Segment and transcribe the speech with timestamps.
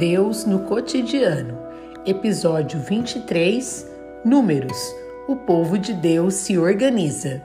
[0.00, 1.58] Deus no cotidiano.
[2.06, 3.86] Episódio 23
[4.24, 4.96] Números.
[5.28, 7.42] O povo de Deus se organiza.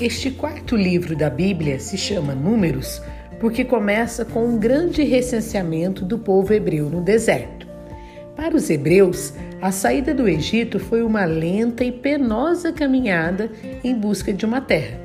[0.00, 3.02] Este quarto livro da Bíblia se chama Números
[3.38, 7.68] porque começa com um grande recenseamento do povo hebreu no deserto.
[8.34, 13.50] Para os hebreus, a saída do Egito foi uma lenta e penosa caminhada
[13.82, 15.00] em busca de uma terra.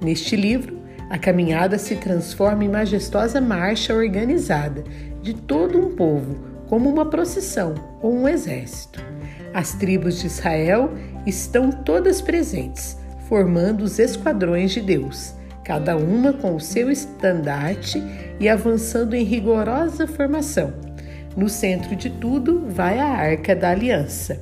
[0.00, 4.82] Neste livro, a caminhada se transforma em majestosa marcha organizada
[5.20, 6.34] de todo um povo,
[6.66, 9.04] como uma procissão ou um exército.
[9.52, 10.94] As tribos de Israel
[11.26, 12.96] estão todas presentes,
[13.28, 18.02] formando os esquadrões de Deus, cada uma com o seu estandarte
[18.40, 20.88] e avançando em rigorosa formação
[21.36, 24.40] no centro de tudo vai a Arca da Aliança.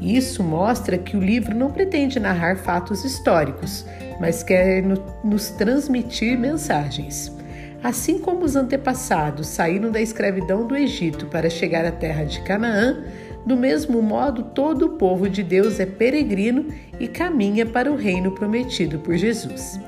[0.00, 3.86] Isso mostra que o livro não pretende narrar fatos históricos,
[4.20, 7.34] mas quer no, nos transmitir mensagens.
[7.82, 13.02] Assim como os antepassados saíram da escravidão do Egito para chegar à terra de Canaã,
[13.46, 16.66] do mesmo modo todo o povo de Deus é peregrino
[16.98, 19.78] e caminha para o reino prometido por Jesus.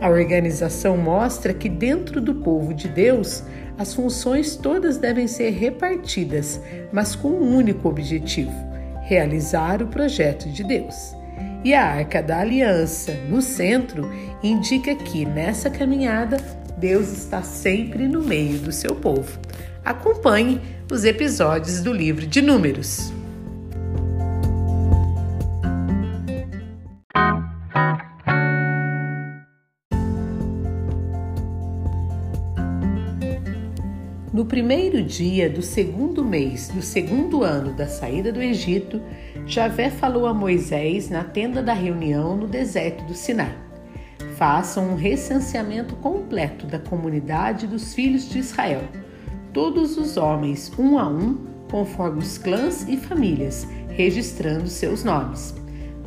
[0.00, 3.44] A organização mostra que dentro do povo de Deus
[3.78, 6.60] as funções todas devem ser repartidas,
[6.92, 8.52] mas com um único objetivo:
[9.02, 11.14] realizar o projeto de Deus.
[11.64, 14.10] E a Arca da Aliança, no centro,
[14.42, 16.36] indica que nessa caminhada
[16.76, 19.38] Deus está sempre no meio do seu povo.
[19.82, 20.60] Acompanhe
[20.92, 23.13] os episódios do livro de Números.
[34.34, 39.00] No primeiro dia do segundo mês do segundo ano da saída do Egito,
[39.46, 43.56] Javé falou a Moisés na tenda da reunião no deserto do Sinai.
[44.36, 48.82] Façam um recenseamento completo da comunidade dos filhos de Israel,
[49.52, 51.38] todos os homens, um a um,
[51.70, 55.54] conforme os clãs e famílias, registrando seus nomes.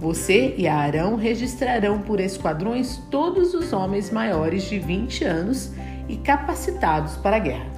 [0.01, 5.71] Você e Arão registrarão por esquadrões todos os homens maiores de 20 anos
[6.09, 7.76] e capacitados para a guerra.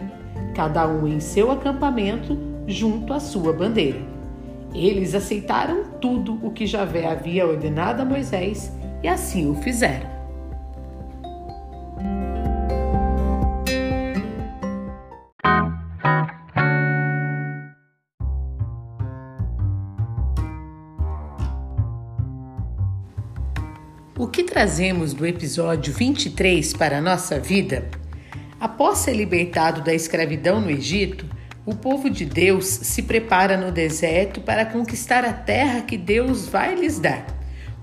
[0.53, 3.99] cada um em seu acampamento junto à sua bandeira.
[4.73, 8.71] Eles aceitaram tudo o que Javé havia ordenado a Moisés
[9.01, 10.17] e assim o fizeram.
[24.19, 27.87] O que trazemos do episódio 23 para a nossa vida?
[28.59, 31.27] Após ser libertado da escravidão no Egito,
[31.63, 36.73] o povo de Deus se prepara no deserto para conquistar a terra que Deus vai
[36.73, 37.27] lhes dar,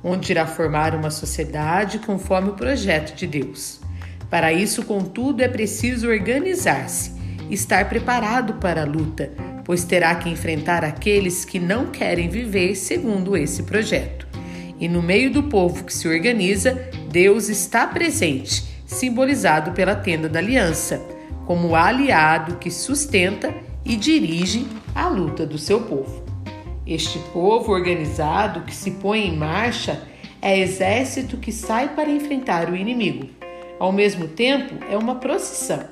[0.02, 3.80] onde irá formar uma sociedade conforme o projeto de Deus.
[4.28, 7.12] Para isso, contudo, é preciso organizar-se,
[7.48, 9.30] estar preparado para a luta,
[9.64, 14.26] pois terá que enfrentar aqueles que não querem viver segundo esse projeto.
[14.80, 16.72] E no meio do povo que se organiza,
[17.12, 21.00] Deus está presente simbolizado pela tenda da aliança,
[21.46, 26.24] como aliado que sustenta e dirige a luta do seu povo.
[26.86, 30.02] Este povo organizado que se põe em marcha
[30.40, 33.28] é exército que sai para enfrentar o inimigo.
[33.78, 35.82] Ao mesmo tempo, é uma procissão.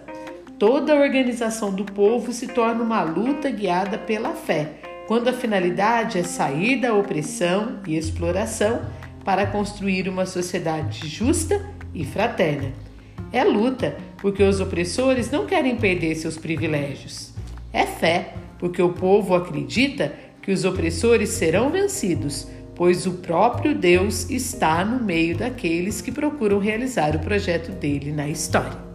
[0.59, 4.75] Toda a organização do povo se torna uma luta guiada pela fé,
[5.09, 8.83] quando a finalidade é sair da opressão e exploração
[9.25, 11.61] para construir uma sociedade justa
[11.95, 12.73] e fraterna.
[13.33, 17.33] É luta, porque os opressores não querem perder seus privilégios.
[17.73, 20.13] É fé, porque o povo acredita
[20.43, 26.59] que os opressores serão vencidos, pois o próprio Deus está no meio daqueles que procuram
[26.59, 28.92] realizar o projeto dele na história.